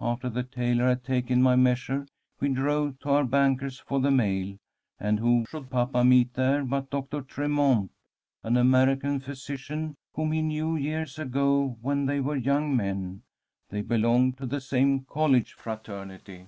After 0.00 0.28
the 0.30 0.44
tailor 0.44 0.86
had 0.88 1.02
taken 1.02 1.42
my 1.42 1.56
measure, 1.56 2.06
we 2.38 2.48
drove 2.48 3.00
to 3.00 3.08
our 3.10 3.24
banker's 3.24 3.80
for 3.80 3.98
the 3.98 4.12
mail, 4.12 4.56
and 5.00 5.18
who 5.18 5.44
should 5.48 5.70
papa 5.70 6.04
meet 6.04 6.34
there 6.34 6.64
but 6.64 6.88
Doctor 6.88 7.20
Tremont, 7.20 7.90
an 8.44 8.56
American 8.56 9.18
physician 9.18 9.96
whom 10.14 10.30
he 10.30 10.40
knew 10.40 10.76
years 10.76 11.18
ago 11.18 11.78
when 11.80 12.06
they 12.06 12.20
were 12.20 12.36
young 12.36 12.76
men. 12.76 13.22
They 13.70 13.82
belonged 13.82 14.36
to 14.38 14.46
the 14.46 14.60
same 14.60 15.00
college 15.00 15.54
fraternity. 15.54 16.46